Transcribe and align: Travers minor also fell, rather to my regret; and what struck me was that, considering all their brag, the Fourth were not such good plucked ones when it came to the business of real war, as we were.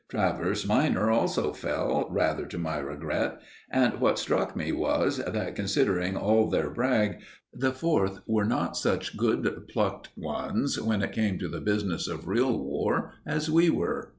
Travers 0.09 0.65
minor 0.67 1.11
also 1.11 1.53
fell, 1.53 2.07
rather 2.09 2.47
to 2.47 2.57
my 2.57 2.77
regret; 2.77 3.39
and 3.69 3.99
what 3.99 4.17
struck 4.17 4.55
me 4.55 4.71
was 4.71 5.17
that, 5.17 5.53
considering 5.55 6.17
all 6.17 6.49
their 6.49 6.71
brag, 6.71 7.19
the 7.53 7.71
Fourth 7.71 8.17
were 8.25 8.45
not 8.45 8.75
such 8.75 9.15
good 9.15 9.67
plucked 9.69 10.09
ones 10.17 10.81
when 10.81 11.03
it 11.03 11.11
came 11.11 11.37
to 11.37 11.47
the 11.47 11.61
business 11.61 12.07
of 12.07 12.27
real 12.27 12.57
war, 12.57 13.13
as 13.27 13.51
we 13.51 13.69
were. 13.69 14.09